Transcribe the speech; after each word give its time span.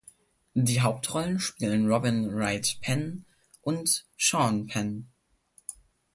Die 0.55 0.81
Hauptrollen 0.81 1.39
spielen 1.39 1.85
Robin 1.87 2.35
Wright 2.35 2.79
Penn 2.81 3.23
und 3.61 4.07
Sean 4.17 4.65
Penn. 4.65 5.07